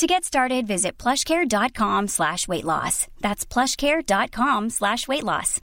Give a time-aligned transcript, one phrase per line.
[0.00, 3.06] To get started, visit plushcare.com slash weight loss.
[3.20, 5.60] That's plushcare.com slash weight loss.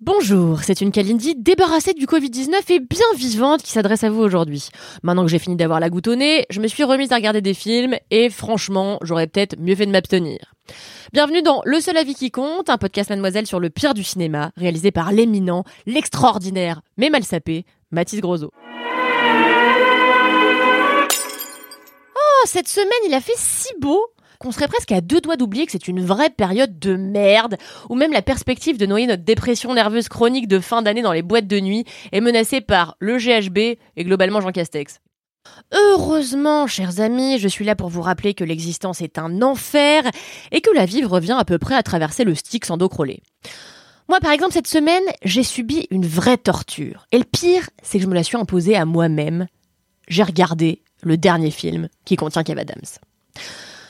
[0.00, 4.70] Bonjour, c'est une Kalindi débarrassée du Covid-19 et bien vivante qui s'adresse à vous aujourd'hui.
[5.02, 7.42] Maintenant que j'ai fini d'avoir la goutte au nez, je me suis remise à regarder
[7.42, 10.54] des films et franchement, j'aurais peut-être mieux fait de m'abstenir.
[11.12, 14.50] Bienvenue dans Le seul avis qui compte, un podcast mademoiselle sur le pire du cinéma,
[14.56, 18.50] réalisé par l'éminent, l'extraordinaire, mais mal sapé, Mathis Grosot.
[22.46, 24.04] Cette semaine, il a fait si beau
[24.38, 27.56] qu'on serait presque à deux doigts d'oublier que c'est une vraie période de merde,
[27.90, 31.22] ou même la perspective de noyer notre dépression nerveuse chronique de fin d'année dans les
[31.22, 35.00] boîtes de nuit est menacée par le GHB et globalement Jean Castex.
[35.72, 40.04] Heureusement, chers amis, je suis là pour vous rappeler que l'existence est un enfer
[40.52, 43.22] et que la vie revient à peu près à traverser le stick sans dos crôlé.
[44.08, 47.06] Moi, par exemple, cette semaine, j'ai subi une vraie torture.
[47.12, 49.46] Et le pire, c'est que je me la suis imposée à moi-même.
[50.08, 52.98] J'ai regardé le dernier film qui contient Kev Adams.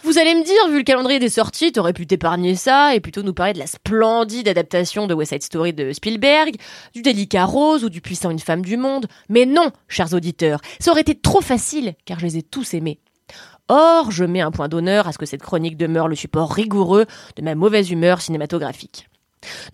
[0.03, 3.22] Vous allez me dire, vu le calendrier des sorties, t'aurais pu t'épargner ça et plutôt
[3.22, 6.56] nous parler de la splendide adaptation de West Side Story de Spielberg,
[6.94, 9.06] du délicat rose ou du puissant Une femme du monde.
[9.28, 12.98] Mais non, chers auditeurs, ça aurait été trop facile car je les ai tous aimés.
[13.69, 17.06] Or, je mets un point d'honneur à ce que cette chronique demeure le support rigoureux
[17.36, 19.06] de ma mauvaise humeur cinématographique.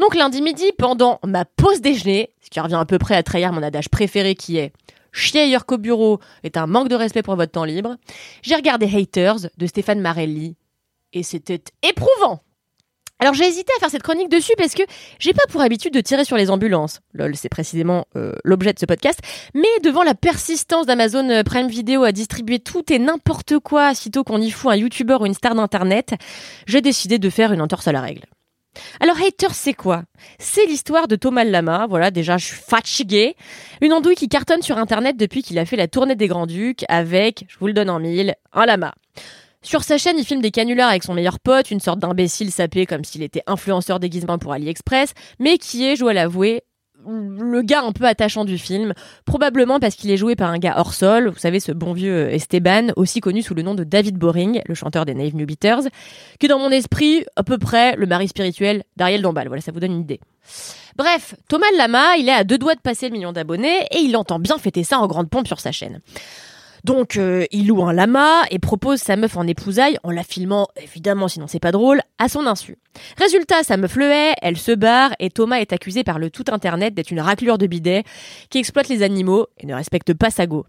[0.00, 3.52] Donc lundi midi, pendant ma pause déjeuner, ce qui revient à peu près à trahir
[3.52, 4.72] mon adage préféré qui est
[5.16, 7.96] chier ailleurs qu'au bureau est un manque de respect pour votre temps libre,
[8.42, 10.56] j'ai regardé Haters de Stéphane Marelli
[11.12, 12.40] et c'était éprouvant.
[13.18, 14.82] Alors j'ai hésité à faire cette chronique dessus parce que
[15.18, 17.00] j'ai pas pour habitude de tirer sur les ambulances.
[17.14, 19.20] Lol, c'est précisément euh, l'objet de ce podcast.
[19.54, 24.22] Mais devant la persistance d'Amazon euh, Prime Video à distribuer tout et n'importe quoi sitôt
[24.22, 26.12] qu'on y fout un youtubeur ou une star d'internet,
[26.66, 28.26] j'ai décidé de faire une entorse à la règle.
[29.00, 30.04] Alors Haters, c'est quoi?
[30.38, 33.36] C'est l'histoire de Thomas Lama, voilà, déjà je suis fatiguée.
[33.80, 36.84] Une andouille qui cartonne sur internet depuis qu'il a fait la tournée des Grands Ducs
[36.88, 38.94] avec, je vous le donne en mille, un lama.
[39.62, 42.86] Sur sa chaîne, il filme des canulars avec son meilleur pote, une sorte d'imbécile sapé
[42.86, 46.62] comme s'il était influenceur déguisement pour AliExpress, mais qui est, je dois l'avouer,
[47.06, 48.92] le gars un peu attachant du film,
[49.24, 52.32] probablement parce qu'il est joué par un gars hors sol, vous savez ce bon vieux
[52.32, 55.82] Esteban, aussi connu sous le nom de David Boring, le chanteur des Nave New Beaters,
[56.38, 59.48] qui dans mon esprit à peu près le mari spirituel d'Ariel Dombal.
[59.48, 60.20] Voilà, ça vous donne une idée.
[60.96, 64.16] Bref, Thomas Lama, il est à deux doigts de passer le million d'abonnés et il
[64.16, 66.00] entend bien fêter ça en grande pompe sur sa chaîne.
[66.84, 70.68] Donc euh, il loue un lama et propose sa meuf en épousaille en la filmant,
[70.76, 72.78] évidemment sinon c'est pas drôle, à son insu.
[73.18, 76.44] Résultat, sa meuf le hait, elle se barre et Thomas est accusé par le tout
[76.50, 78.04] internet d'être une raclure de bidet
[78.50, 80.64] qui exploite les animaux et ne respecte pas sa go.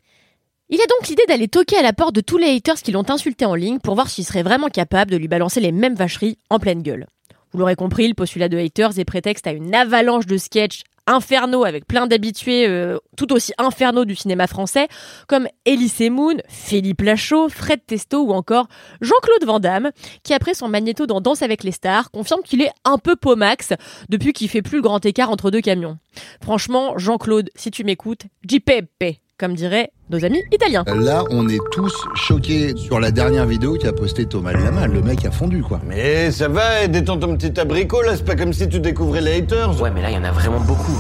[0.70, 3.10] Il a donc l'idée d'aller toquer à la porte de tous les haters qui l'ont
[3.10, 6.38] insulté en ligne pour voir s'il serait vraiment capable de lui balancer les mêmes vacheries
[6.50, 7.08] en pleine gueule.
[7.54, 11.64] Vous l'aurez compris, le postulat de haters est prétexte à une avalanche de sketchs infernaux
[11.64, 14.88] avec plein d'habitués euh, tout aussi infernaux du cinéma français
[15.28, 18.68] comme Elise Moon, Philippe Lachaud, Fred Testo ou encore
[19.02, 19.92] Jean-Claude Van Damme
[20.24, 23.74] qui après son magnéto dans Danse avec les stars confirme qu'il est un peu pomax
[24.10, 25.98] depuis qu'il fait plus grand écart entre deux camions.
[26.42, 30.84] Franchement, Jean-Claude, si tu m'écoutes, JPP comme diraient nos amis italiens.
[30.88, 34.88] Là, on est tous choqués sur la dernière vidéo qu'a posté Thomas Lama.
[34.88, 35.80] Le mec a fondu, quoi.
[35.86, 38.16] Mais ça va, détends ton petit abricot, là.
[38.16, 39.80] C'est pas comme si tu découvrais les haters.
[39.80, 40.98] Ouais, mais là, il y en a vraiment beaucoup.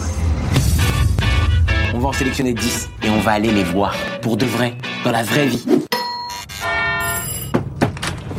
[1.95, 3.95] On va en sélectionner 10 et on va aller les voir.
[4.21, 4.75] Pour de vrai.
[5.03, 5.65] Dans la vraie vie.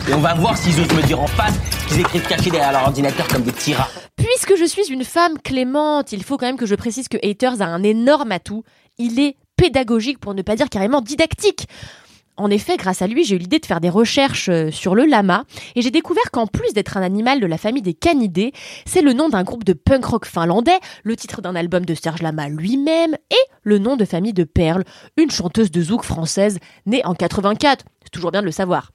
[0.08, 1.54] Et on va voir s'ils osent me dire en face
[1.88, 3.88] qu'ils écrivent cachés derrière leur ordinateur comme des petits rats.
[4.16, 7.60] Puisque je suis une femme clémente, il faut quand même que je précise que Haters
[7.60, 8.62] a un énorme atout.
[8.98, 11.66] Il est pédagogique pour ne pas dire carrément didactique.
[12.38, 15.04] En effet, grâce à lui, j'ai eu l'idée de faire des recherches euh, sur le
[15.04, 18.52] lama et j'ai découvert qu'en plus d'être un animal de la famille des canidés,
[18.86, 22.22] c'est le nom d'un groupe de punk rock finlandais, le titre d'un album de Serge
[22.22, 24.84] Lama lui-même et le nom de famille de Perle,
[25.16, 27.84] une chanteuse de zouk française née en 84.
[28.04, 28.92] C'est toujours bien de le savoir.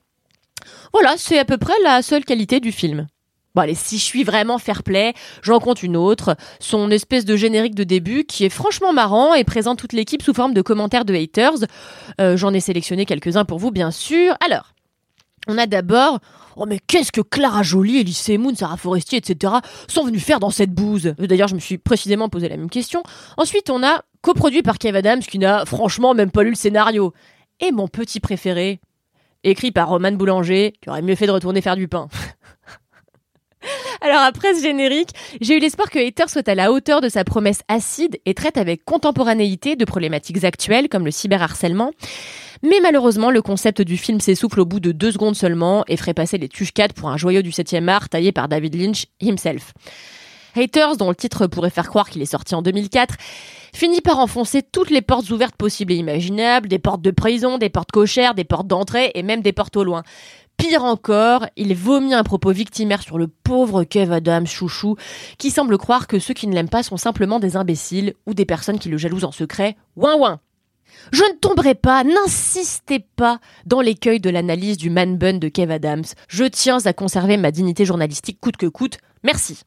[0.94, 3.08] Voilà, c'est à peu près la seule qualité du film.
[3.56, 5.14] Bon allez, si je suis vraiment fair play,
[5.44, 9.44] j'en compte une autre, son espèce de générique de début qui est franchement marrant et
[9.44, 11.68] présente toute l'équipe sous forme de commentaires de haters.
[12.20, 14.36] Euh, J'en ai sélectionné quelques-uns pour vous bien sûr.
[14.44, 14.74] Alors,
[15.48, 16.20] on a d'abord
[16.56, 19.54] Oh mais qu'est-ce que Clara Jolie, Elise Moon, Sarah Forestier, etc.
[19.88, 21.14] sont venus faire dans cette bouse?
[21.18, 23.04] D'ailleurs, je me suis précisément posé la même question.
[23.38, 27.14] Ensuite, on a coproduit par Kev Adams qui n'a franchement même pas lu le scénario.
[27.60, 28.80] Et mon petit préféré,
[29.44, 32.08] écrit par Roman Boulanger, qui aurait mieux fait de retourner faire du pain.
[34.04, 37.24] Alors après ce générique, j'ai eu l'espoir que Hater soit à la hauteur de sa
[37.24, 41.92] promesse acide et traite avec contemporanéité de problématiques actuelles comme le cyberharcèlement.
[42.64, 46.14] Mais malheureusement, le concept du film s'essouffle au bout de deux secondes seulement et ferait
[46.14, 49.74] passer les Tuchcades pour un joyau du 7e art taillé par David Lynch himself.
[50.56, 53.16] Haters, dont le titre pourrait faire croire qu'il est sorti en 2004,
[53.74, 57.70] finit par enfoncer toutes les portes ouvertes possibles et imaginables, des portes de prison, des
[57.70, 60.04] portes cochères, des portes d'entrée et même des portes au loin.
[60.64, 64.96] Pire encore, il vomit un propos victimaire sur le pauvre Kev Adams chouchou,
[65.38, 68.46] qui semble croire que ceux qui ne l'aiment pas sont simplement des imbéciles ou des
[68.46, 69.76] personnes qui le jalousent en secret.
[69.98, 70.40] Ouin ouin
[71.12, 75.74] je ne tomberai pas, n'insistez pas dans l'écueil de l'analyse du man bun de Kev
[75.74, 76.06] Adams.
[76.30, 79.00] Je tiens à conserver ma dignité journalistique coûte que coûte.
[79.22, 79.64] Merci.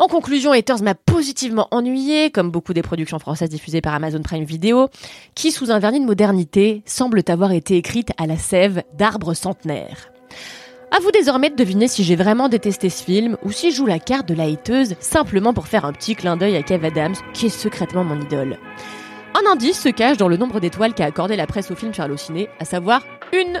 [0.00, 4.44] En conclusion, Haters m'a positivement ennuyé, comme beaucoup des productions françaises diffusées par Amazon Prime
[4.44, 4.88] Video,
[5.34, 10.12] qui, sous un vernis de modernité, semblent avoir été écrites à la sève d'arbres centenaires.
[10.96, 13.86] À vous désormais de deviner si j'ai vraiment détesté ce film ou si je joue
[13.86, 17.16] la carte de la hateuse simplement pour faire un petit clin d'œil à Kev Adams,
[17.34, 18.56] qui est secrètement mon idole.
[19.34, 22.04] Un indice se cache dans le nombre d'étoiles qu'a accordé la presse au film sur
[22.04, 23.02] Allociné, à savoir
[23.32, 23.60] une.